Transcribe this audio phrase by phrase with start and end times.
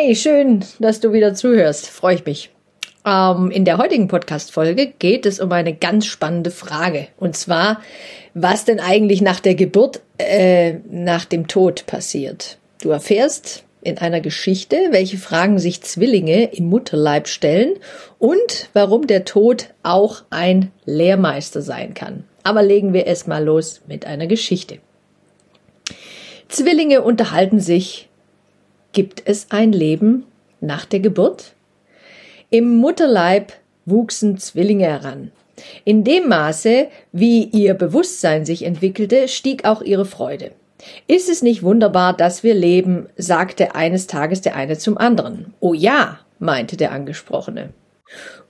[0.00, 1.88] Hey, schön, dass du wieder zuhörst.
[1.88, 2.50] Freue ich mich.
[3.04, 7.08] Ähm, in der heutigen Podcast-Folge geht es um eine ganz spannende Frage.
[7.16, 7.80] Und zwar,
[8.32, 12.58] was denn eigentlich nach der Geburt, äh, nach dem Tod passiert.
[12.80, 17.74] Du erfährst in einer Geschichte, welche Fragen sich Zwillinge im Mutterleib stellen
[18.20, 22.22] und warum der Tod auch ein Lehrmeister sein kann.
[22.44, 24.78] Aber legen wir erstmal los mit einer Geschichte.
[26.48, 28.07] Zwillinge unterhalten sich
[28.92, 30.24] Gibt es ein Leben
[30.60, 31.52] nach der Geburt?
[32.50, 33.52] Im Mutterleib
[33.84, 35.30] wuchsen Zwillinge heran.
[35.84, 40.52] In dem Maße, wie ihr Bewusstsein sich entwickelte, stieg auch ihre Freude.
[41.06, 45.52] Ist es nicht wunderbar, dass wir leben, sagte eines Tages der eine zum anderen.
[45.60, 47.70] Oh ja, meinte der Angesprochene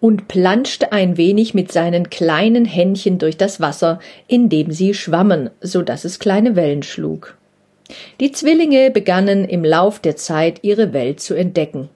[0.00, 5.50] und planschte ein wenig mit seinen kleinen Händchen durch das Wasser, in dem sie schwammen,
[5.61, 7.38] so dass es kleine Wellen schlug.
[8.20, 11.89] Die Zwillinge begannen im Lauf der Zeit ihre Welt zu entdecken.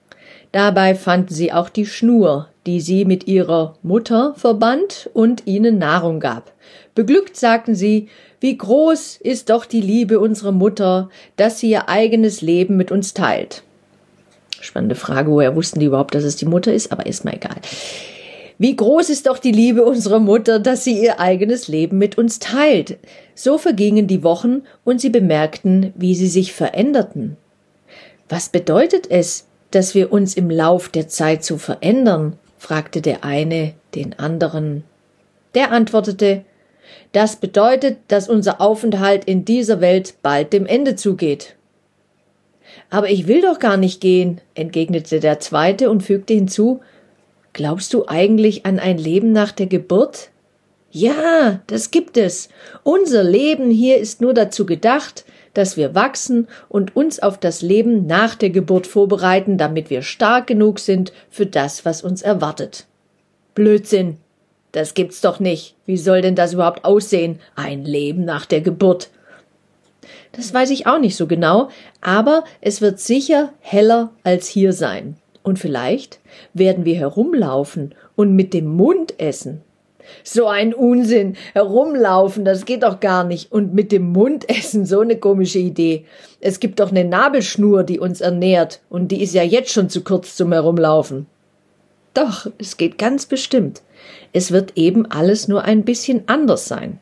[0.51, 6.19] Dabei fanden sie auch die Schnur, die sie mit ihrer Mutter verband und ihnen Nahrung
[6.19, 6.53] gab.
[6.95, 8.07] Beglückt sagten sie,
[8.39, 13.13] wie groß ist doch die Liebe unserer Mutter, dass sie ihr eigenes Leben mit uns
[13.13, 13.63] teilt.
[14.61, 17.57] Spannende Frage, woher wussten die überhaupt, dass es die Mutter ist, aber ist mal egal.
[18.63, 22.39] Wie groß ist doch die Liebe unserer Mutter, dass sie ihr eigenes Leben mit uns
[22.39, 22.97] teilt.
[23.35, 27.35] So vergingen die Wochen und sie bemerkten, wie sie sich veränderten.
[28.29, 32.37] Was bedeutet es, dass wir uns im Lauf der Zeit so verändern?
[32.57, 34.85] fragte der eine den anderen.
[35.55, 36.45] Der antwortete,
[37.11, 41.57] das bedeutet, dass unser Aufenthalt in dieser Welt bald dem Ende zugeht.
[42.89, 46.79] Aber ich will doch gar nicht gehen, entgegnete der zweite und fügte hinzu,
[47.53, 50.29] Glaubst du eigentlich an ein Leben nach der Geburt?
[50.89, 52.49] Ja, das gibt es.
[52.83, 58.07] Unser Leben hier ist nur dazu gedacht, dass wir wachsen und uns auf das Leben
[58.07, 62.85] nach der Geburt vorbereiten, damit wir stark genug sind für das, was uns erwartet.
[63.53, 64.17] Blödsinn.
[64.71, 65.75] Das gibt's doch nicht.
[65.85, 67.39] Wie soll denn das überhaupt aussehen?
[67.55, 69.11] Ein Leben nach der Geburt.
[70.31, 71.69] Das weiß ich auch nicht so genau,
[72.01, 75.17] aber es wird sicher heller als hier sein.
[75.43, 76.19] Und vielleicht
[76.53, 79.61] werden wir herumlaufen und mit dem Mund essen.
[80.23, 81.35] So ein Unsinn.
[81.53, 83.51] Herumlaufen, das geht doch gar nicht.
[83.51, 86.05] Und mit dem Mund essen, so eine komische Idee.
[86.39, 90.03] Es gibt doch eine Nabelschnur, die uns ernährt, und die ist ja jetzt schon zu
[90.03, 91.27] kurz zum Herumlaufen.
[92.13, 93.81] Doch, es geht ganz bestimmt.
[94.33, 96.99] Es wird eben alles nur ein bisschen anders sein.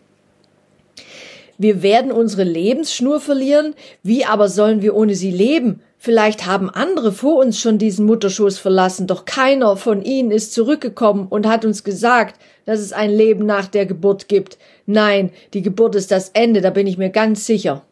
[1.57, 3.75] Wir werden unsere Lebensschnur verlieren.
[4.03, 5.81] Wie aber sollen wir ohne sie leben?
[6.03, 11.27] Vielleicht haben andere vor uns schon diesen Mutterschoß verlassen, doch keiner von ihnen ist zurückgekommen
[11.27, 14.57] und hat uns gesagt, dass es ein Leben nach der Geburt gibt.
[14.87, 17.83] Nein, die Geburt ist das Ende, da bin ich mir ganz sicher.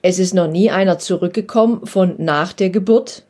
[0.00, 3.26] Es ist noch nie einer zurückgekommen von nach der Geburt.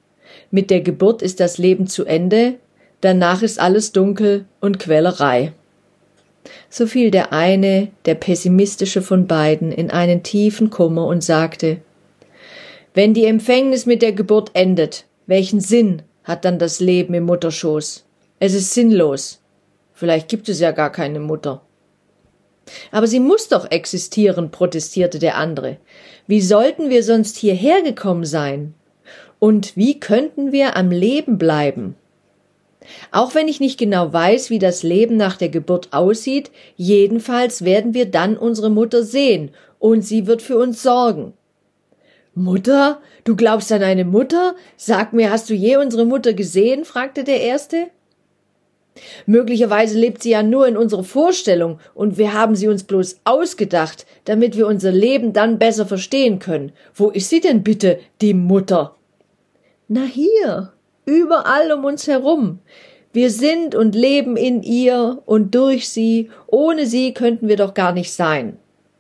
[0.53, 2.55] Mit der Geburt ist das Leben zu Ende,
[3.01, 5.53] danach ist alles dunkel und Quälerei.
[6.69, 11.79] So fiel der eine, der pessimistische von beiden, in einen tiefen Kummer und sagte
[12.95, 18.05] wenn die Empfängnis mit der Geburt endet, welchen Sinn hat dann das Leben im Mutterschoß?
[18.41, 19.41] Es ist sinnlos.
[19.93, 21.63] Vielleicht gibt es ja gar keine Mutter.
[22.91, 25.77] Aber sie muss doch existieren, protestierte der andere.
[26.27, 28.75] Wie sollten wir sonst hierher gekommen sein?
[29.39, 31.97] Und wie könnten wir am Leben bleiben?
[33.13, 37.95] Auch wenn ich nicht genau weiß, wie das Leben nach der Geburt aussieht, jedenfalls werden
[37.95, 41.33] wir dann unsere Mutter sehen, und sie wird für uns sorgen.
[42.35, 43.01] Mutter?
[43.25, 44.55] Du glaubst an eine Mutter?
[44.77, 46.85] Sag mir, hast du je unsere Mutter gesehen?
[46.85, 47.89] fragte der Erste.
[49.27, 54.07] Möglicherweise lebt sie ja nur in unserer Vorstellung und wir haben sie uns bloß ausgedacht,
[54.25, 56.73] damit wir unser Leben dann besser verstehen können.
[56.95, 58.97] Wo ist sie denn bitte, die Mutter?
[59.89, 60.73] Na hier,
[61.07, 62.61] überall um uns herum.
[63.13, 66.31] Wir sind und leben in ihr und durch sie.
[66.47, 68.57] Ohne sie könnten wir doch gar nicht sein.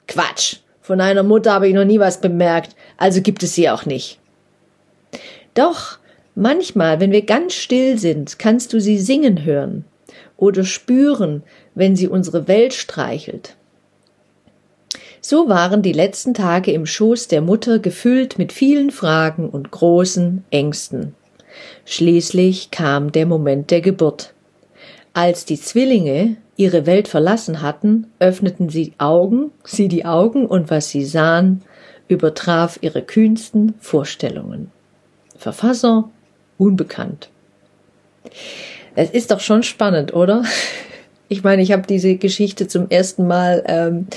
[0.09, 0.57] Quatsch.
[0.91, 4.19] Von einer Mutter habe ich noch nie was bemerkt, also gibt es sie auch nicht.
[5.55, 5.99] Doch,
[6.35, 9.85] manchmal, wenn wir ganz still sind, kannst du sie singen hören
[10.37, 11.45] oder spüren,
[11.77, 13.55] wenn sie unsere Welt streichelt.
[15.21, 20.43] So waren die letzten Tage im Schoß der Mutter gefüllt mit vielen Fragen und großen
[20.51, 21.15] Ängsten.
[21.85, 24.35] Schließlich kam der Moment der Geburt.
[25.15, 30.91] Als die Zwillinge ihre Welt verlassen hatten, öffneten sie Augen, sie die Augen und was
[30.91, 31.63] sie sahen,
[32.07, 34.71] übertraf ihre kühnsten Vorstellungen.
[35.39, 36.11] Verfasser
[36.59, 37.31] unbekannt.
[38.95, 40.45] Es ist doch schon spannend, oder?
[41.33, 44.09] Ich meine, ich habe diese Geschichte zum ersten Mal ähm,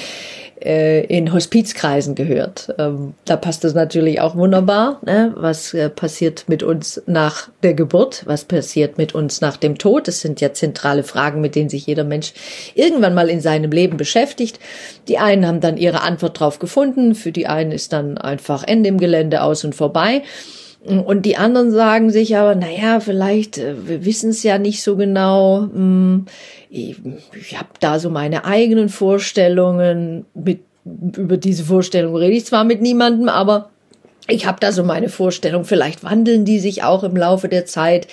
[0.63, 2.73] äh, in Hospizkreisen gehört.
[2.77, 4.99] Ähm, da passt es natürlich auch wunderbar.
[5.05, 5.33] Ne?
[5.35, 8.23] Was äh, passiert mit uns nach der Geburt?
[8.25, 10.07] Was passiert mit uns nach dem Tod?
[10.07, 12.33] Das sind ja zentrale Fragen, mit denen sich jeder Mensch
[12.75, 14.59] irgendwann mal in seinem Leben beschäftigt.
[15.07, 17.15] Die einen haben dann ihre Antwort drauf gefunden.
[17.15, 20.23] Für die einen ist dann einfach Ende im Gelände aus und vorbei.
[20.85, 24.97] Und die anderen sagen sich aber, naja, vielleicht, äh, wir wissen es ja nicht so
[24.97, 25.69] genau.
[25.73, 26.25] Hm,
[26.73, 26.95] ich,
[27.39, 30.25] ich habe da so meine eigenen Vorstellungen.
[30.33, 33.69] Mit, über diese Vorstellung rede ich zwar mit niemandem, aber
[34.27, 35.65] ich habe da so meine Vorstellung.
[35.65, 38.07] Vielleicht wandeln die sich auch im Laufe der Zeit.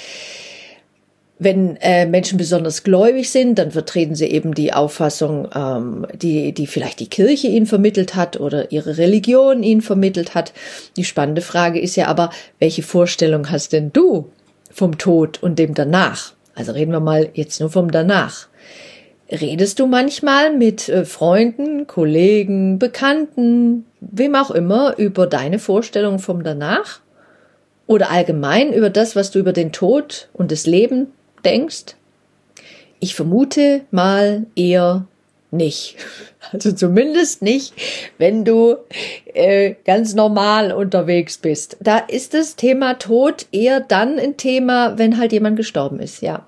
[1.38, 6.66] Wenn äh, Menschen besonders gläubig sind, dann vertreten sie eben die Auffassung, ähm, die, die
[6.66, 10.52] vielleicht die Kirche ihnen vermittelt hat oder ihre Religion ihnen vermittelt hat.
[10.98, 12.28] Die spannende Frage ist ja aber,
[12.58, 14.28] welche Vorstellung hast denn du
[14.70, 16.34] vom Tod und dem danach?
[16.54, 18.49] Also reden wir mal jetzt nur vom danach.
[19.30, 26.42] Redest du manchmal mit äh, Freunden, Kollegen, Bekannten, wem auch immer über deine Vorstellung vom
[26.42, 27.00] danach?
[27.86, 31.08] Oder allgemein über das, was du über den Tod und das Leben
[31.44, 31.96] denkst?
[32.98, 35.06] Ich vermute mal eher
[35.50, 35.96] nicht.
[36.52, 37.74] Also zumindest nicht,
[38.16, 38.78] wenn du
[39.34, 41.76] äh, ganz normal unterwegs bist.
[41.80, 46.46] Da ist das Thema Tod eher dann ein Thema, wenn halt jemand gestorben ist, ja.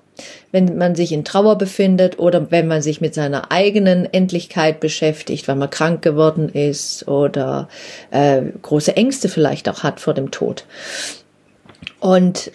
[0.51, 5.47] Wenn man sich in Trauer befindet oder wenn man sich mit seiner eigenen Endlichkeit beschäftigt,
[5.47, 7.67] weil man krank geworden ist oder
[8.11, 10.65] äh, große Ängste vielleicht auch hat vor dem Tod.
[11.99, 12.51] Und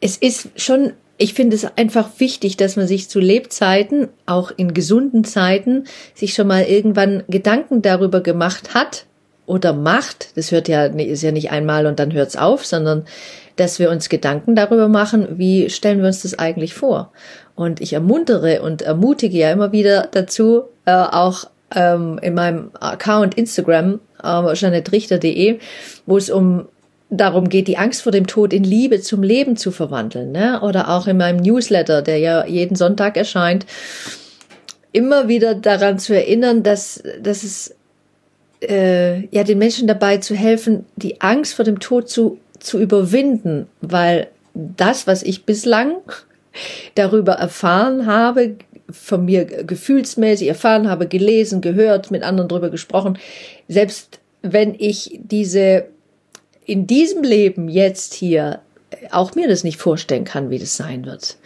[0.00, 4.72] es ist schon, ich finde es einfach wichtig, dass man sich zu Lebzeiten, auch in
[4.72, 9.06] gesunden Zeiten, sich schon mal irgendwann Gedanken darüber gemacht hat
[9.46, 10.36] oder macht.
[10.36, 13.04] Das hört ja, ist ja nicht einmal und dann hört's auf, sondern
[13.60, 17.12] dass wir uns Gedanken darüber machen, wie stellen wir uns das eigentlich vor.
[17.54, 23.34] Und ich ermuntere und ermutige ja immer wieder dazu, äh, auch ähm, in meinem Account
[23.34, 25.58] Instagram, äh, janettrichter.de,
[26.06, 26.68] wo es um
[27.10, 30.32] darum geht, die Angst vor dem Tod in Liebe zum Leben zu verwandeln.
[30.32, 30.62] Ne?
[30.62, 33.66] Oder auch in meinem Newsletter, der ja jeden Sonntag erscheint,
[34.92, 37.74] immer wieder daran zu erinnern, dass, dass es
[38.62, 43.66] äh, ja den Menschen dabei zu helfen, die Angst vor dem Tod zu, zu überwinden,
[43.80, 45.96] weil das, was ich bislang
[46.94, 48.56] darüber erfahren habe,
[48.90, 53.18] von mir gefühlsmäßig erfahren habe, gelesen, gehört, mit anderen darüber gesprochen,
[53.68, 55.86] selbst wenn ich diese
[56.64, 58.60] in diesem Leben jetzt hier
[59.10, 61.36] auch mir das nicht vorstellen kann, wie das sein wird.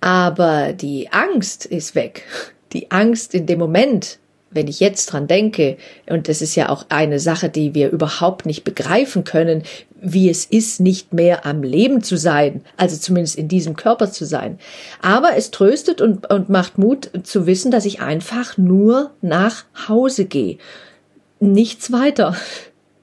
[0.00, 2.24] Aber die Angst ist weg.
[2.72, 4.18] Die Angst in dem Moment,
[4.50, 5.76] wenn ich jetzt dran denke,
[6.08, 9.62] und das ist ja auch eine Sache, die wir überhaupt nicht begreifen können,
[10.00, 14.24] wie es ist, nicht mehr am Leben zu sein, also zumindest in diesem Körper zu
[14.24, 14.58] sein.
[15.02, 20.24] Aber es tröstet und, und macht Mut zu wissen, dass ich einfach nur nach Hause
[20.24, 20.58] gehe.
[21.40, 22.34] Nichts weiter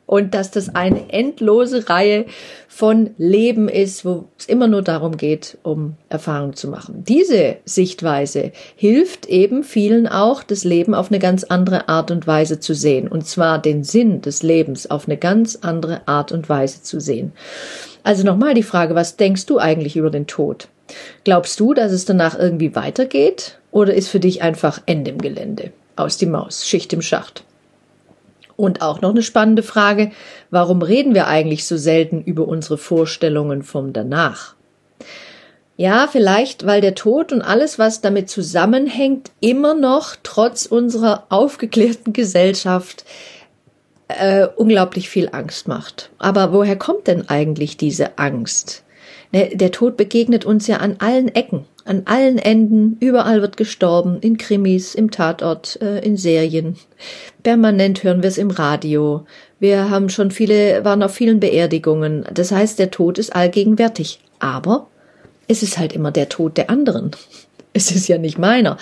[0.06, 2.26] und dass das eine endlose Reihe
[2.68, 7.04] von Leben ist, wo es immer nur darum geht, um Erfahrung zu machen.
[7.08, 12.60] Diese Sichtweise hilft eben vielen auch, das Leben auf eine ganz andere Art und Weise
[12.60, 16.84] zu sehen, und zwar den Sinn des Lebens auf eine ganz andere Art und Weise
[16.84, 17.32] zu sehen.
[18.04, 20.68] Also nochmal die Frage, was denkst du eigentlich über den Tod?
[21.24, 23.58] Glaubst du, dass es danach irgendwie weitergeht?
[23.72, 25.72] Oder ist für dich einfach Ende im Gelände?
[25.96, 27.44] Aus die Maus, Schicht im Schacht.
[28.58, 30.12] Und auch noch eine spannende Frage,
[30.50, 34.56] warum reden wir eigentlich so selten über unsere Vorstellungen vom Danach?
[35.78, 42.14] Ja, vielleicht, weil der Tod und alles, was damit zusammenhängt, immer noch trotz unserer aufgeklärten
[42.14, 43.04] Gesellschaft
[44.08, 46.12] äh, unglaublich viel Angst macht.
[46.18, 48.84] Aber woher kommt denn eigentlich diese Angst?
[49.34, 54.18] Der, der Tod begegnet uns ja an allen Ecken, an allen Enden, überall wird gestorben,
[54.20, 56.76] in Krimis, im Tatort, äh, in Serien.
[57.44, 59.26] Permanent hören wir es im Radio.
[59.60, 62.26] Wir haben schon viele, waren auf vielen Beerdigungen.
[62.34, 64.20] Das heißt, der Tod ist allgegenwärtig.
[64.40, 64.88] Aber
[65.48, 67.12] es ist halt immer der Tod der anderen.
[67.78, 68.78] Es ist ja nicht meiner.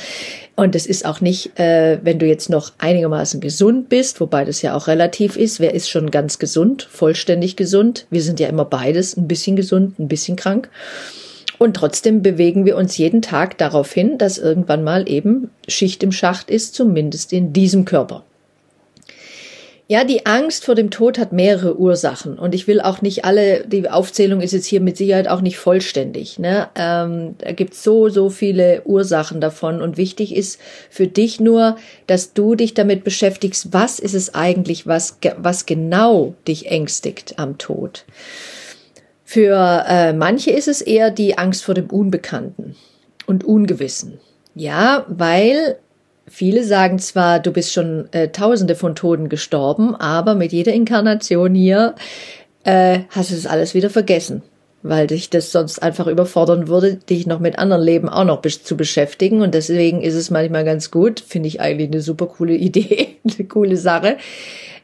[0.56, 4.62] Und es ist auch nicht, äh, wenn du jetzt noch einigermaßen gesund bist, wobei das
[4.62, 5.60] ja auch relativ ist.
[5.60, 8.06] Wer ist schon ganz gesund, vollständig gesund?
[8.12, 10.70] Wir sind ja immer beides, ein bisschen gesund, ein bisschen krank.
[11.64, 16.12] Und trotzdem bewegen wir uns jeden Tag darauf hin, dass irgendwann mal eben Schicht im
[16.12, 18.26] Schacht ist, zumindest in diesem Körper.
[19.88, 23.66] Ja, die Angst vor dem Tod hat mehrere Ursachen und ich will auch nicht alle,
[23.66, 26.38] die Aufzählung ist jetzt hier mit Sicherheit auch nicht vollständig.
[26.38, 26.68] Ne?
[26.76, 31.78] Ähm, da gibt's so, so viele Ursachen davon und wichtig ist für dich nur,
[32.08, 37.58] dass du dich damit beschäftigst, was ist es eigentlich, was, was genau dich ängstigt am
[37.58, 38.04] Tod.
[39.34, 42.76] Für äh, manche ist es eher die Angst vor dem Unbekannten
[43.26, 44.20] und Ungewissen.
[44.54, 45.78] Ja, weil
[46.26, 51.54] Viele sagen zwar, du bist schon äh, tausende von Toten gestorben, aber mit jeder Inkarnation
[51.54, 51.96] hier
[52.64, 54.42] äh, hast du das alles wieder vergessen,
[54.84, 58.78] weil dich das sonst einfach überfordern würde, dich noch mit anderen Leben auch noch zu
[58.78, 59.42] beschäftigen.
[59.42, 63.48] Und deswegen ist es manchmal ganz gut, finde ich eigentlich eine super coole Idee, eine
[63.48, 64.18] coole Sache,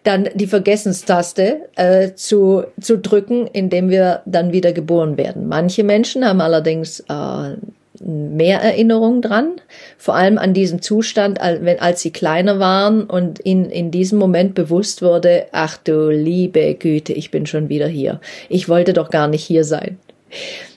[0.03, 5.48] dann die Vergessenstaste äh, zu, zu drücken, indem wir dann wieder geboren werden.
[5.48, 7.58] Manche Menschen haben allerdings äh,
[8.01, 9.62] mehr Erinnerung dran,
[9.98, 15.01] vor allem an diesen Zustand, als sie kleiner waren und ihnen in diesem Moment bewusst
[15.01, 18.20] wurde, ach du liebe Güte, ich bin schon wieder hier.
[18.48, 19.98] Ich wollte doch gar nicht hier sein.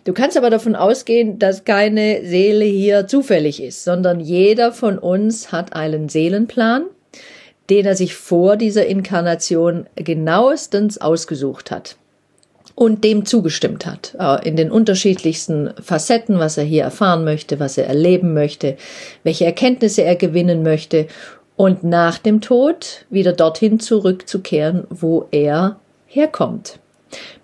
[0.05, 5.52] Du kannst aber davon ausgehen, dass keine Seele hier zufällig ist, sondern jeder von uns
[5.52, 6.85] hat einen Seelenplan,
[7.71, 11.97] den er sich vor dieser Inkarnation genauestens ausgesucht hat
[12.75, 17.79] und dem zugestimmt hat, äh, in den unterschiedlichsten Facetten, was er hier erfahren möchte, was
[17.79, 18.76] er erleben möchte,
[19.23, 21.07] welche Erkenntnisse er gewinnen möchte
[21.57, 25.76] und nach dem Tod wieder dorthin zurückzukehren, wo er
[26.07, 26.79] herkommt.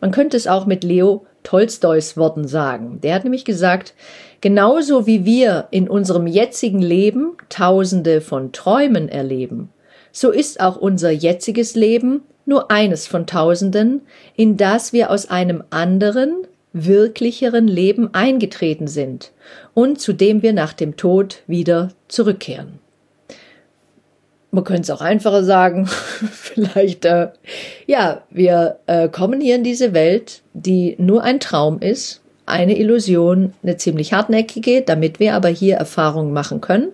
[0.01, 3.01] Man könnte es auch mit Leo Tolstois Worten sagen.
[3.03, 3.95] Der hat nämlich gesagt,
[4.41, 9.71] genauso wie wir in unserem jetzigen Leben tausende von Träumen erleben,
[10.11, 14.01] so ist auch unser jetziges Leben nur eines von tausenden,
[14.35, 19.33] in das wir aus einem anderen, wirklicheren Leben eingetreten sind
[19.75, 22.79] und zu dem wir nach dem Tod wieder zurückkehren.
[24.51, 25.87] Man könnte es auch einfacher sagen,
[26.33, 27.29] vielleicht, äh,
[27.87, 33.53] ja, wir äh, kommen hier in diese Welt, die nur ein Traum ist, eine Illusion,
[33.63, 36.93] eine ziemlich hartnäckige, damit wir aber hier Erfahrungen machen können,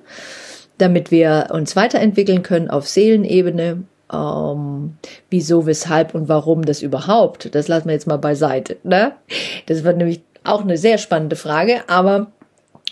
[0.79, 4.97] damit wir uns weiterentwickeln können auf Seelenebene ähm,
[5.31, 8.77] wieso, weshalb und warum das überhaupt, das lassen wir jetzt mal beiseite.
[8.83, 9.13] Ne?
[9.67, 12.29] Das wird nämlich auch eine sehr spannende Frage, aber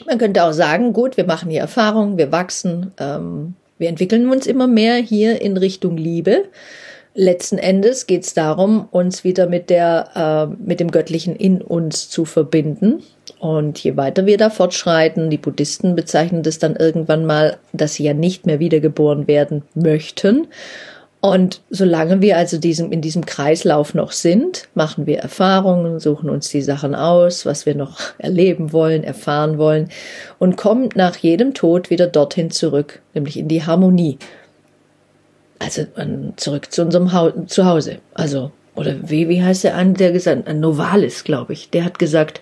[0.06, 4.46] man könnte auch sagen, gut, wir machen hier Erfahrungen, wir wachsen, ähm, wir entwickeln uns
[4.46, 6.44] immer mehr hier in Richtung Liebe.
[7.14, 12.08] Letzten Endes geht es darum, uns wieder mit der, äh, mit dem Göttlichen in uns
[12.08, 13.02] zu verbinden.
[13.38, 18.04] Und je weiter wir da fortschreiten, die Buddhisten bezeichnen das dann irgendwann mal, dass sie
[18.04, 20.46] ja nicht mehr wiedergeboren werden möchten
[21.24, 26.48] und solange wir also diesem, in diesem Kreislauf noch sind, machen wir Erfahrungen, suchen uns
[26.48, 29.88] die Sachen aus, was wir noch erleben wollen, erfahren wollen
[30.40, 34.18] und kommen nach jedem Tod wieder dorthin zurück, nämlich in die Harmonie.
[35.60, 35.86] Also
[36.34, 37.98] zurück zu unserem ha Zuhause.
[38.14, 42.00] Also, oder wie, wie heißt der an, der gesagt, ein Novalis, glaube ich, der hat
[42.00, 42.40] gesagt,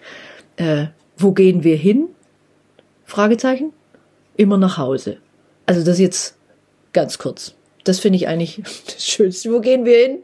[0.57, 0.87] äh,
[1.19, 2.09] wo gehen wir hin?
[3.05, 3.75] Fragezeichen.
[4.39, 5.19] Immer nach Hause.
[5.67, 6.39] Also das jetzt
[6.95, 7.55] ganz kurz.
[7.85, 9.53] Das finde ich eigentlich das Schönste.
[9.53, 10.19] Wo gehen wir hin?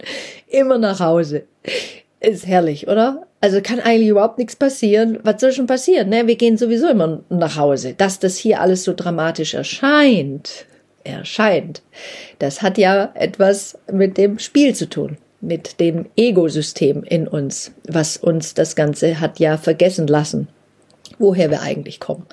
[0.48, 1.44] Immer nach Hause.
[2.20, 3.26] Ist herrlich, oder?
[3.40, 5.18] Also kann eigentlich überhaupt nichts passieren.
[5.22, 6.08] Was soll schon passieren?
[6.08, 6.26] Ne?
[6.26, 7.94] Wir gehen sowieso immer nach Hause.
[7.94, 10.66] Dass das hier alles so dramatisch erscheint,
[11.04, 11.82] erscheint,
[12.38, 18.16] das hat ja etwas mit dem Spiel zu tun, mit dem Ego-System in uns, was
[18.16, 20.48] uns das Ganze hat ja vergessen lassen,
[21.18, 22.26] woher wir eigentlich kommen.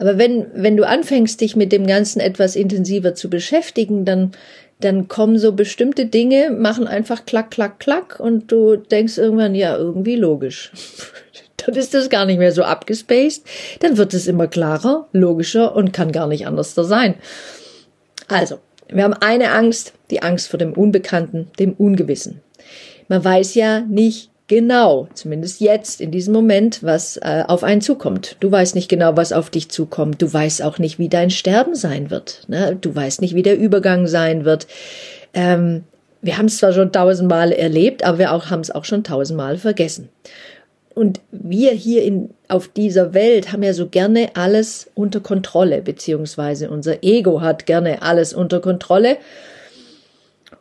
[0.00, 4.32] Aber wenn, wenn du anfängst, dich mit dem Ganzen etwas intensiver zu beschäftigen, dann,
[4.80, 9.76] dann kommen so bestimmte Dinge, machen einfach klack, klack, klack und du denkst irgendwann, ja,
[9.76, 10.72] irgendwie logisch.
[11.58, 13.44] dann ist das gar nicht mehr so abgespaced.
[13.80, 17.16] Dann wird es immer klarer, logischer und kann gar nicht anders da sein.
[18.26, 22.40] Also, wir haben eine Angst, die Angst vor dem Unbekannten, dem Ungewissen.
[23.08, 28.36] Man weiß ja nicht, genau, zumindest jetzt, in diesem Moment, was äh, auf einen zukommt.
[28.40, 30.20] Du weißt nicht genau, was auf dich zukommt.
[30.20, 32.42] Du weißt auch nicht, wie dein Sterben sein wird.
[32.48, 32.76] Ne?
[32.80, 34.66] Du weißt nicht, wie der Übergang sein wird.
[35.34, 35.84] Ähm,
[36.20, 39.56] wir haben es zwar schon tausendmal erlebt, aber wir auch, haben es auch schon tausendmal
[39.56, 40.08] vergessen.
[40.96, 46.70] Und wir hier in, auf dieser Welt haben ja so gerne alles unter Kontrolle, beziehungsweise
[46.70, 49.16] unser Ego hat gerne alles unter Kontrolle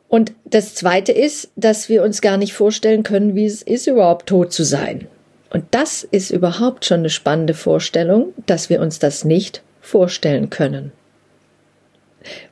[0.09, 4.27] und das Zweite ist, dass wir uns gar nicht vorstellen können, wie es ist, überhaupt
[4.27, 5.07] tot zu sein.
[5.51, 10.91] Und das ist überhaupt schon eine spannende Vorstellung, dass wir uns das nicht vorstellen können.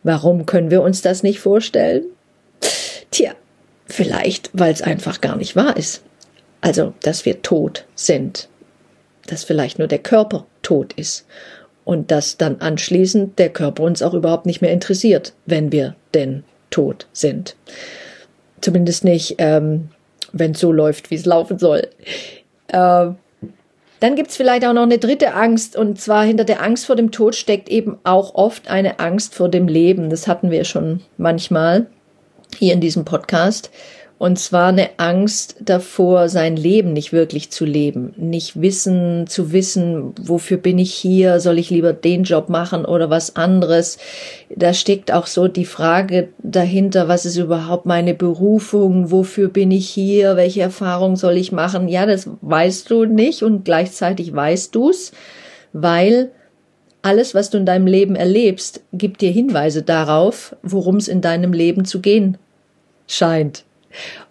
[0.04, 2.06] Warum können wir uns das nicht vorstellen?
[3.12, 3.34] Tja,
[3.88, 6.04] vielleicht, weil es einfach gar nicht wahr ist.
[6.62, 8.50] Also, dass wir tot sind.
[9.26, 11.26] Dass vielleicht nur der Körper tot ist.
[11.84, 16.44] Und dass dann anschließend der Körper uns auch überhaupt nicht mehr interessiert, wenn wir denn
[16.70, 17.56] tot sind.
[18.62, 19.90] Zumindest nicht, ähm,
[20.34, 21.88] wenn es so läuft, wie es laufen soll.
[22.68, 23.08] Äh,
[24.00, 26.96] dann gibt es vielleicht auch noch eine dritte Angst, und zwar hinter der Angst vor
[26.96, 30.10] dem Tod steckt eben auch oft eine Angst vor dem Leben.
[30.10, 31.88] Das hatten wir schon manchmal
[32.58, 33.72] hier in diesem Podcast.
[34.20, 38.14] Und zwar eine Angst davor, sein Leben nicht wirklich zu leben.
[38.18, 41.40] Nicht wissen, zu wissen, wofür bin ich hier?
[41.40, 44.00] Soll ich lieber den Job machen oder was anderes?
[44.50, 49.12] Da steckt auch so die Frage dahinter, was ist überhaupt meine Berufung?
[49.12, 50.36] Wofür bin ich hier?
[50.36, 51.88] Welche Erfahrung soll ich machen?
[51.88, 55.12] Ja, das weißt du nicht und gleichzeitig weißt du's,
[55.74, 56.32] weil
[57.04, 61.54] alles, was du in deinem Leben erlebst, gibt dir Hinweise darauf, worum es in deinem
[61.54, 62.40] Leben zu gehen
[63.08, 63.67] scheint.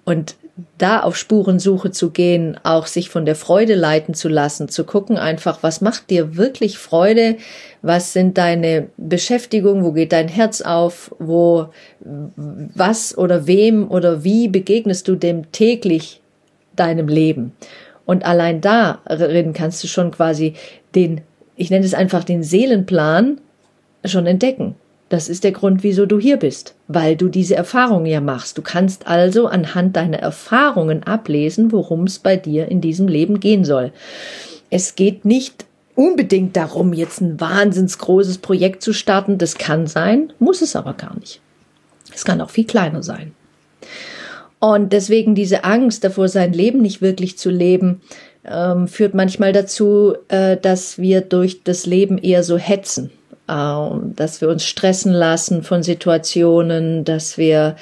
[0.05, 0.37] Und
[0.79, 5.19] da auf Spurensuche zu gehen, auch sich von der Freude leiten zu lassen, zu gucken
[5.19, 7.37] einfach, was macht dir wirklich Freude,
[7.83, 11.69] was sind deine Beschäftigungen, wo geht dein Herz auf, wo,
[12.01, 16.23] was oder wem oder wie begegnest du dem täglich
[16.75, 17.53] deinem Leben.
[18.07, 20.55] Und allein darin kannst du schon quasi
[20.95, 21.21] den,
[21.57, 23.41] ich nenne es einfach den Seelenplan
[24.05, 24.75] schon entdecken.
[25.09, 28.59] Das ist der Grund, wieso du hier bist, weil du diese Erfahrungen ja machst.
[28.59, 33.65] Du kannst also anhand deiner Erfahrungen ablesen, worum es bei dir in diesem Leben gehen
[33.65, 33.93] soll.
[34.69, 39.39] Es geht nicht unbedingt darum, jetzt ein wahnsinns großes Projekt zu starten.
[39.39, 41.41] Das kann sein, muss es aber gar nicht.
[42.13, 43.33] Es kann auch viel kleiner sein.
[44.59, 48.01] Und deswegen diese Angst davor, sein Leben nicht wirklich zu leben,
[48.45, 53.13] ähm, führt manchmal dazu, äh, dass wir durch das Leben eher so hetzen
[53.47, 57.77] dass wir uns stressen lassen von Situationen, dass wir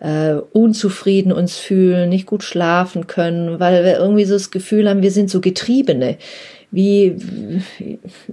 [0.00, 5.02] äh, unzufrieden uns fühlen, nicht gut schlafen können, weil wir irgendwie so das Gefühl haben,
[5.02, 6.16] wir sind so Getriebene,
[6.70, 7.16] wie,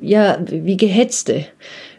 [0.01, 1.45] ja, wie Gehetzte.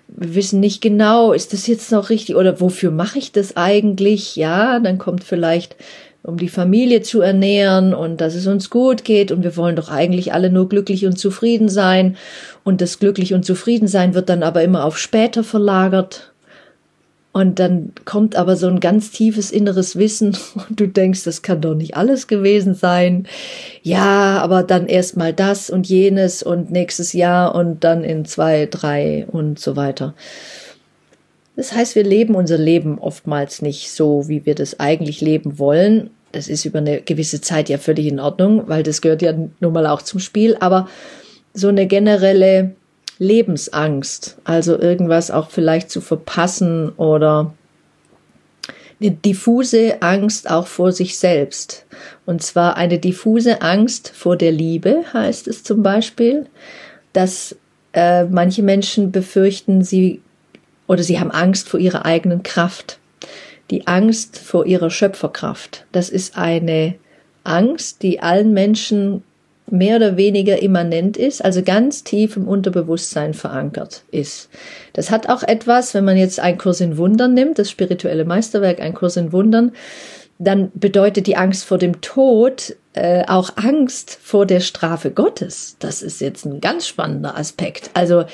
[0.09, 4.37] Wir wissen nicht genau, ist das jetzt noch richtig oder wofür mache ich das eigentlich?
[4.37, 5.77] Ja, dann kommt vielleicht
[6.29, 9.89] um die Familie zu ernähren und dass es uns gut geht und wir wollen doch
[9.89, 12.17] eigentlich alle nur glücklich und zufrieden sein
[12.65, 16.33] und das glücklich und zufrieden sein wird dann aber immer auf später verlagert
[17.33, 20.37] und dann kommt aber so ein ganz tiefes inneres Wissen
[20.69, 23.27] und du denkst, das kann doch nicht alles gewesen sein.
[23.83, 29.27] Ja, aber dann erstmal das und jenes und nächstes Jahr und dann in zwei, drei
[29.31, 30.15] und so weiter.
[31.55, 36.11] Das heißt, wir leben unser Leben oftmals nicht so, wie wir das eigentlich leben wollen.
[36.33, 39.73] Das ist über eine gewisse Zeit ja völlig in Ordnung, weil das gehört ja nun
[39.73, 40.57] mal auch zum Spiel.
[40.61, 40.89] Aber
[41.55, 42.75] so eine generelle
[43.19, 47.55] Lebensangst, also irgendwas auch vielleicht zu verpassen oder
[49.01, 51.87] eine diffuse Angst auch vor sich selbst.
[52.27, 56.47] Und zwar eine diffuse Angst vor der Liebe, heißt es zum Beispiel,
[57.13, 57.57] dass
[57.93, 60.21] äh, manche Menschen befürchten, sie
[60.87, 62.99] oder sie haben Angst vor ihrer eigenen Kraft.
[63.71, 65.87] Die Angst vor ihrer Schöpferkraft.
[65.93, 66.95] Das ist eine
[67.45, 69.23] Angst, die allen Menschen
[69.71, 74.49] mehr oder weniger immanent ist, also ganz tief im Unterbewusstsein verankert ist.
[74.95, 78.81] Das hat auch etwas, wenn man jetzt einen Kurs in Wundern nimmt, das spirituelle Meisterwerk,
[78.81, 79.73] ein Kurs in Wundern,
[80.39, 85.77] dann bedeutet die Angst vor dem Tod äh, auch Angst vor der Strafe Gottes.
[85.81, 87.91] Das ist jetzt ein ganz spannender Aspekt.
[87.95, 88.25] Also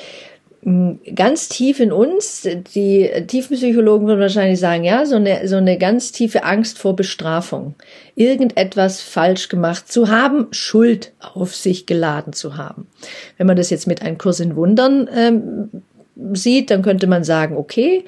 [1.13, 6.11] ganz tief in uns, die Tiefenpsychologen würden wahrscheinlich sagen, ja, so eine, so eine ganz
[6.11, 7.75] tiefe Angst vor Bestrafung,
[8.15, 12.87] irgendetwas falsch gemacht zu haben, Schuld auf sich geladen zu haben.
[13.37, 15.69] Wenn man das jetzt mit einem Kurs in Wundern ähm,
[16.33, 18.03] sieht, dann könnte man sagen, okay,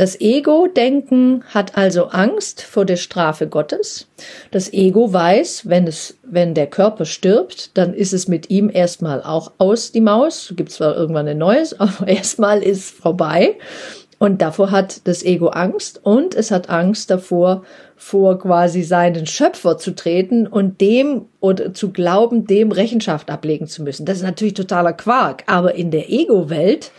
[0.00, 4.08] das Ego-Denken hat also Angst vor der Strafe Gottes.
[4.50, 9.22] Das Ego weiß, wenn es, wenn der Körper stirbt, dann ist es mit ihm erstmal
[9.22, 10.54] auch aus die Maus.
[10.56, 13.58] Gibt zwar irgendwann ein neues, aber erstmal ist vorbei.
[14.18, 17.62] Und davor hat das Ego Angst und es hat Angst davor,
[17.94, 23.82] vor quasi seinen Schöpfer zu treten und dem oder zu glauben, dem Rechenschaft ablegen zu
[23.82, 24.06] müssen.
[24.06, 25.42] Das ist natürlich totaler Quark.
[25.44, 26.90] Aber in der Ego-Welt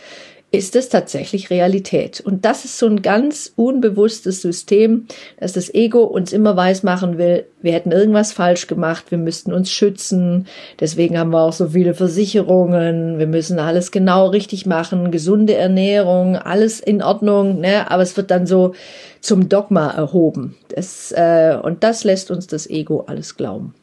[0.52, 2.20] ist es tatsächlich Realität.
[2.20, 5.06] Und das ist so ein ganz unbewusstes System,
[5.40, 9.70] dass das Ego uns immer weismachen will, wir hätten irgendwas falsch gemacht, wir müssten uns
[9.70, 10.46] schützen,
[10.78, 16.36] deswegen haben wir auch so viele Versicherungen, wir müssen alles genau richtig machen, gesunde Ernährung,
[16.36, 17.90] alles in Ordnung, ne?
[17.90, 18.74] aber es wird dann so
[19.20, 20.56] zum Dogma erhoben.
[20.68, 23.74] Das, äh, und das lässt uns das Ego alles glauben.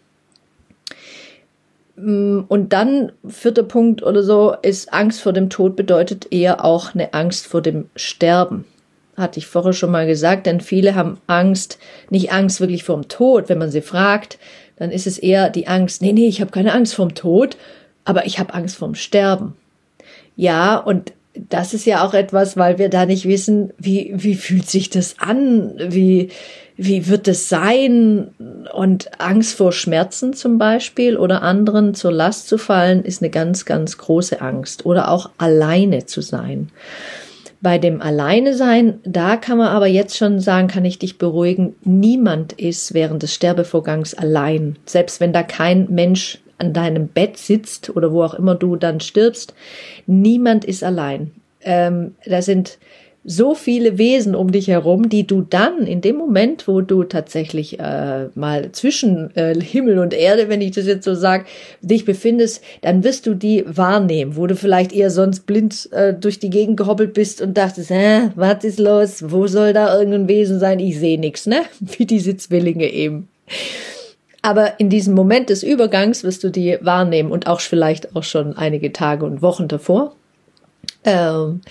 [2.02, 6.94] Mm, und dann, vierter Punkt oder so, ist Angst vor dem Tod bedeutet eher auch
[6.94, 8.66] eine Angst vor dem Sterben.
[9.18, 11.78] Hatte ich vorher schon mal gesagt, denn viele haben Angst,
[12.10, 13.50] nicht Angst wirklich vor dem Tod.
[13.50, 14.40] Wenn man sie fragt,
[14.78, 17.58] dann ist es eher die Angst, nee, nee, ich habe keine Angst vor dem Tod,
[18.06, 19.56] aber ich habe Angst vor dem Sterben.
[20.38, 21.12] Ja, und
[21.50, 25.16] das ist ja auch etwas, weil wir da nicht wissen, wie, wie fühlt sich das
[25.20, 26.30] an, wie,
[26.76, 28.30] wie wird es sein?
[28.74, 33.66] Und Angst vor Schmerzen zum Beispiel oder anderen zur Last zu fallen, ist eine ganz,
[33.66, 34.86] ganz große Angst.
[34.86, 36.70] Oder auch alleine zu sein.
[37.62, 41.76] Bei dem Alleine sein, da kann man aber jetzt schon sagen, kann ich dich beruhigen,
[41.84, 44.78] niemand ist während des Sterbevorgangs allein.
[44.86, 49.00] Selbst wenn da kein Mensch an deinem Bett sitzt oder wo auch immer du dann
[49.00, 49.54] stirbst,
[50.06, 51.32] niemand ist allein.
[51.62, 52.78] Ähm, da sind
[53.26, 57.80] so viele Wesen um dich herum, die du dann in dem Moment, wo du tatsächlich
[57.80, 61.46] äh, mal zwischen äh, Himmel und Erde, wenn ich das jetzt so sage,
[61.82, 66.40] dich befindest, dann wirst du die wahrnehmen, wo du vielleicht eher sonst blind äh, durch
[66.40, 69.24] die Gegend gehoppelt bist und dachtest, hä, was ist los?
[69.28, 70.80] Wo soll da irgendein Wesen sein?
[70.80, 71.64] Ich sehe nichts, ne?
[71.82, 73.28] Wie diese Zwillinge eben.
[74.42, 78.56] Aber in diesem Moment des Übergangs wirst du die wahrnehmen und auch vielleicht auch schon
[78.58, 80.16] einige Tage und Wochen davor.
[81.04, 81.62] Ähm,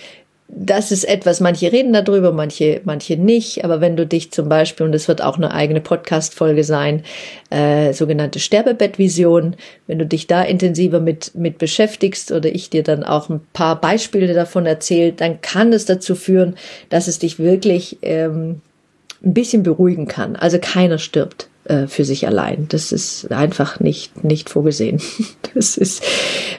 [0.51, 3.63] das ist etwas, manche reden darüber, manche, manche nicht.
[3.63, 7.03] Aber wenn du dich zum Beispiel, und es wird auch eine eigene Podcast-Folge sein,
[7.51, 9.55] äh, sogenannte Sterbebettvision,
[9.85, 13.79] wenn du dich da intensiver mit, mit beschäftigst oder ich dir dann auch ein paar
[13.79, 16.55] Beispiele davon erzählt, dann kann es dazu führen,
[16.89, 18.61] dass es dich wirklich ähm,
[19.23, 20.35] ein bisschen beruhigen kann.
[20.35, 22.67] Also keiner stirbt äh, für sich allein.
[22.69, 25.01] Das ist einfach nicht, nicht vorgesehen.
[25.55, 26.03] Das ist,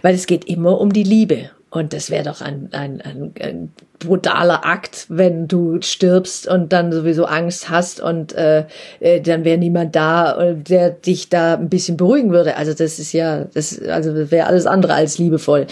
[0.03, 1.51] weil es geht immer um die Liebe.
[1.71, 6.91] Und das wäre doch ein, ein, ein, ein brutaler Akt, wenn du stirbst und dann
[6.91, 8.65] sowieso Angst hast und äh,
[8.99, 12.57] äh dann wäre niemand da, der dich da ein bisschen beruhigen würde.
[12.57, 15.69] Also das ist ja, das also wäre alles andere als liebevoll.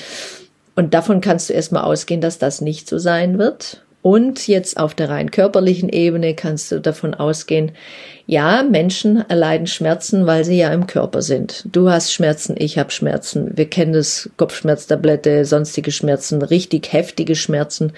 [0.77, 3.83] Und davon kannst du erstmal ausgehen, dass das nicht so sein wird.
[4.09, 7.73] Und jetzt auf der rein körperlichen Ebene kannst du davon ausgehen,
[8.25, 11.66] ja, Menschen erleiden Schmerzen, weil sie ja im Körper sind.
[11.73, 13.51] Du hast Schmerzen, ich habe Schmerzen.
[13.59, 17.92] Wir kennen das Kopfschmerztablette, sonstige Schmerzen, richtig heftige Schmerzen.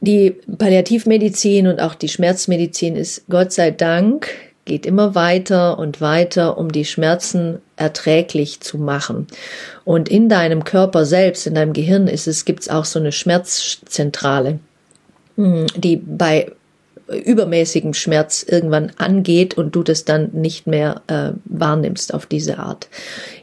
[0.00, 4.30] Die Palliativmedizin und auch die Schmerzmedizin ist Gott sei Dank
[4.64, 9.26] geht immer weiter und weiter, um die Schmerzen erträglich zu machen.
[9.84, 14.58] Und in deinem Körper selbst, in deinem Gehirn ist es, gibt's auch so eine Schmerzzentrale,
[15.36, 16.52] hm, die bei
[17.06, 22.88] übermäßigem Schmerz irgendwann angeht und du das dann nicht mehr äh, wahrnimmst auf diese Art.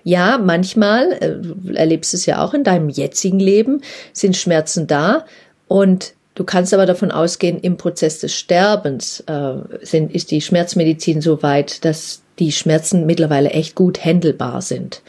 [0.03, 3.81] Ja, manchmal, äh, du erlebst es ja auch in deinem jetzigen Leben,
[4.13, 5.25] sind Schmerzen da
[5.67, 11.21] und Du kannst aber davon ausgehen, im Prozess des Sterbens äh, sind, ist die Schmerzmedizin
[11.21, 15.01] so weit, dass die Schmerzen mittlerweile echt gut händelbar sind.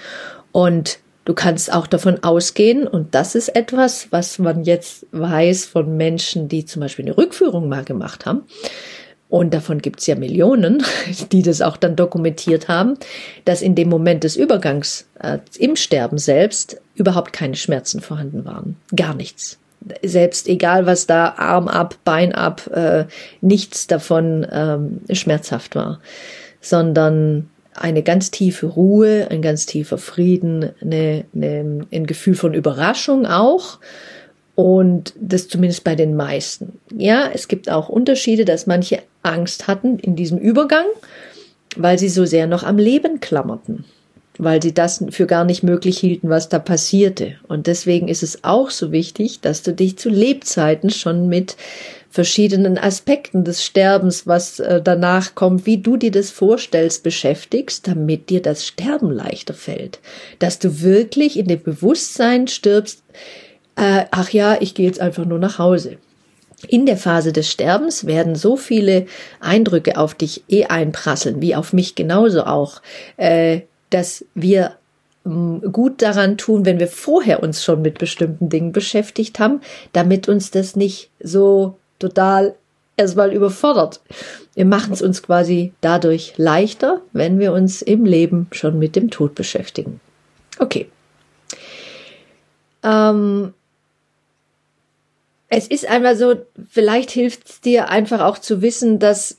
[0.51, 5.97] Und Du kannst auch davon ausgehen, und das ist etwas, was man jetzt weiß von
[5.97, 8.43] Menschen, die zum Beispiel eine Rückführung mal gemacht haben.
[9.29, 10.83] Und davon gibt's ja Millionen,
[11.33, 12.99] die das auch dann dokumentiert haben,
[13.45, 18.77] dass in dem Moment des Übergangs äh, im Sterben selbst überhaupt keine Schmerzen vorhanden waren.
[18.95, 19.59] Gar nichts.
[20.03, 23.05] Selbst egal, was da Arm ab, Bein ab, äh,
[23.41, 26.01] nichts davon ähm, schmerzhaft war,
[26.61, 33.27] sondern eine ganz tiefe Ruhe, ein ganz tiefer Frieden, eine, eine, ein Gefühl von Überraschung
[33.27, 33.79] auch.
[34.55, 36.79] Und das zumindest bei den meisten.
[36.95, 40.85] Ja, es gibt auch Unterschiede, dass manche Angst hatten in diesem Übergang,
[41.77, 43.87] weil sie so sehr noch am Leben klammerten,
[44.43, 47.35] weil sie das für gar nicht möglich hielten, was da passierte.
[47.47, 51.57] Und deswegen ist es auch so wichtig, dass du dich zu Lebzeiten schon mit
[52.11, 58.29] verschiedenen Aspekten des Sterbens, was äh, danach kommt, wie du dir das vorstellst, beschäftigst, damit
[58.31, 60.01] dir das Sterben leichter fällt.
[60.39, 63.03] Dass du wirklich in dem Bewusstsein stirbst,
[63.77, 65.97] äh, ach ja, ich gehe jetzt einfach nur nach Hause.
[66.69, 69.07] In der Phase des Sterbens werden so viele
[69.41, 72.83] Eindrücke auf dich eh einprasseln, wie auf mich genauso auch,
[73.17, 74.77] äh, dass wir
[75.25, 79.61] mm, gut daran tun, wenn wir vorher uns schon mit bestimmten Dingen beschäftigt haben,
[79.93, 82.55] damit uns das nicht so total
[82.97, 84.01] erstmal überfordert.
[84.55, 89.11] Wir machen es uns quasi dadurch leichter, wenn wir uns im Leben schon mit dem
[89.11, 90.01] Tod beschäftigen.
[90.59, 90.89] Okay.
[92.83, 93.55] Ähm,
[95.49, 96.35] es ist einmal so,
[96.71, 99.39] vielleicht hilft es dir einfach auch zu wissen, dass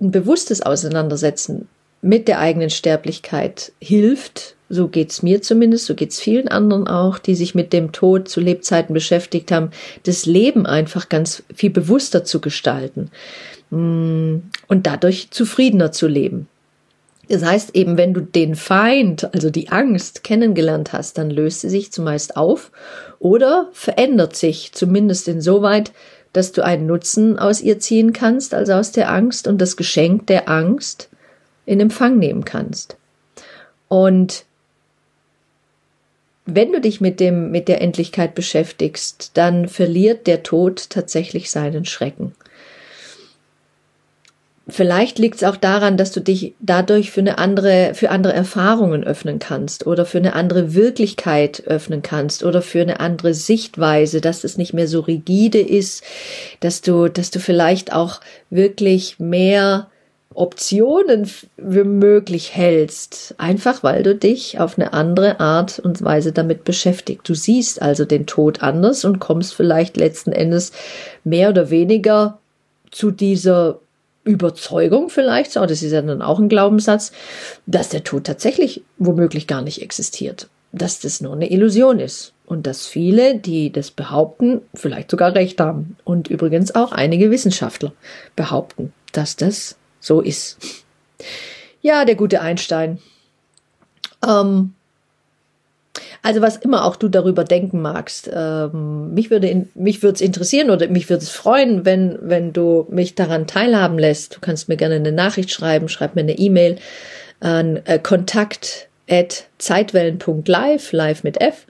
[0.00, 1.68] ein bewusstes Auseinandersetzen
[2.02, 7.34] mit der eigenen Sterblichkeit hilft, so geht's mir zumindest, so geht's vielen anderen auch, die
[7.34, 9.70] sich mit dem Tod zu Lebzeiten beschäftigt haben,
[10.04, 13.10] das Leben einfach ganz viel bewusster zu gestalten
[13.70, 14.36] mm,
[14.68, 16.48] und dadurch zufriedener zu leben.
[17.28, 21.68] Das heißt eben, wenn du den Feind, also die Angst kennengelernt hast, dann löst sie
[21.68, 22.72] sich zumeist auf
[23.18, 25.92] oder verändert sich, zumindest insoweit,
[26.32, 30.26] dass du einen Nutzen aus ihr ziehen kannst, also aus der Angst und das Geschenk
[30.28, 31.09] der Angst
[31.70, 32.96] in Empfang nehmen kannst.
[33.86, 34.44] Und
[36.44, 41.84] wenn du dich mit dem, mit der Endlichkeit beschäftigst, dann verliert der Tod tatsächlich seinen
[41.84, 42.34] Schrecken.
[44.66, 49.04] Vielleicht liegt es auch daran, dass du dich dadurch für eine andere, für andere Erfahrungen
[49.04, 54.42] öffnen kannst oder für eine andere Wirklichkeit öffnen kannst oder für eine andere Sichtweise, dass
[54.42, 56.02] es nicht mehr so rigide ist,
[56.58, 59.89] dass du, dass du vielleicht auch wirklich mehr
[60.34, 66.64] Optionen für möglich hältst, einfach weil du dich auf eine andere Art und Weise damit
[66.64, 67.28] beschäftigt.
[67.28, 70.72] Du siehst also den Tod anders und kommst vielleicht letzten Endes
[71.24, 72.38] mehr oder weniger
[72.90, 73.80] zu dieser
[74.22, 77.12] Überzeugung vielleicht, so, das ist ja dann auch ein Glaubenssatz,
[77.66, 82.66] dass der Tod tatsächlich womöglich gar nicht existiert, dass das nur eine Illusion ist und
[82.66, 87.92] dass viele, die das behaupten, vielleicht sogar recht haben und übrigens auch einige Wissenschaftler
[88.36, 90.58] behaupten, dass das so ist.
[91.82, 92.98] Ja, der gute Einstein.
[94.26, 94.74] Ähm,
[96.22, 100.20] also was immer auch du darüber denken magst, ähm, mich würde in, mich würde es
[100.20, 104.36] interessieren oder mich würde es freuen, wenn wenn du mich daran teilhaben lässt.
[104.36, 106.76] Du kannst mir gerne eine Nachricht schreiben, schreib mir eine E-Mail
[107.40, 111.66] an äh, kontakt at zeitwellen.live, live mit F.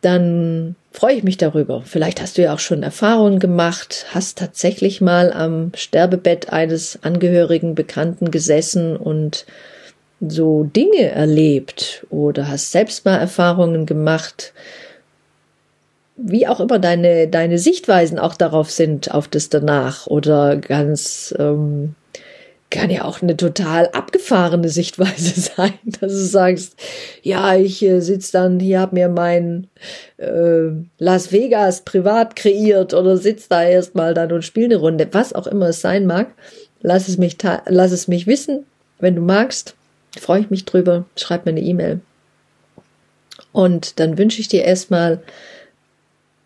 [0.00, 1.82] Dann freue ich mich darüber.
[1.84, 7.74] Vielleicht hast du ja auch schon Erfahrungen gemacht, hast tatsächlich mal am Sterbebett eines Angehörigen,
[7.74, 9.46] Bekannten gesessen und
[10.20, 14.52] so Dinge erlebt oder hast selbst mal Erfahrungen gemacht,
[16.16, 21.94] wie auch immer deine, deine Sichtweisen auch darauf sind, auf das danach oder ganz ähm,
[22.70, 26.76] kann ja auch eine total abgefahrene Sichtweise sein, dass du sagst,
[27.22, 29.66] ja, ich äh, sitz dann hier, hab mir mein
[30.16, 35.32] äh, Las Vegas privat kreiert oder sitz da erstmal dann und spiel eine Runde, was
[35.32, 36.28] auch immer es sein mag.
[36.80, 38.64] Lass es mich, lass es mich wissen,
[39.00, 39.74] wenn du magst.
[40.18, 41.04] Freue ich mich drüber.
[41.16, 42.00] Schreib mir eine E-Mail.
[43.52, 45.22] Und dann wünsche ich dir erstmal,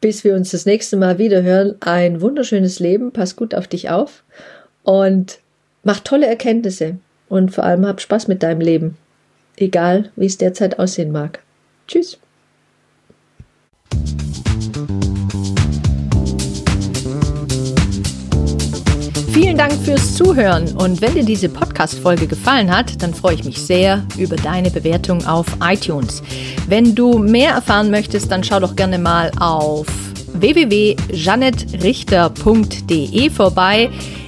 [0.01, 3.13] bis wir uns das nächste Mal wieder hören, ein wunderschönes Leben.
[3.13, 4.25] Pass gut auf dich auf
[4.83, 5.39] und
[5.87, 6.97] Mach tolle Erkenntnisse
[7.29, 8.97] und vor allem hab Spaß mit deinem Leben,
[9.57, 11.41] egal wie es derzeit aussehen mag.
[11.87, 12.17] Tschüss.
[19.33, 23.59] Vielen Dank fürs Zuhören und wenn dir diese Podcast-Folge gefallen hat, dann freue ich mich
[23.59, 26.23] sehr über deine Bewertung auf iTunes.
[26.67, 29.85] Wenn du mehr erfahren möchtest, dann schau doch gerne mal auf
[30.33, 33.91] www.janettrichter.de vorbei